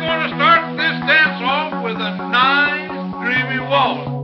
[0.00, 2.88] going to start this dance off with a nice,
[3.20, 4.19] dreamy waltz.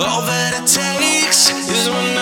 [0.00, 2.19] All that it takes is one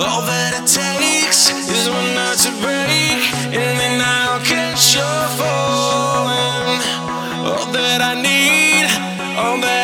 [0.00, 3.20] All that it takes is one night to break,
[3.52, 6.80] and then I'll catch your falling.
[7.44, 8.88] All that I need,
[9.36, 9.79] all that.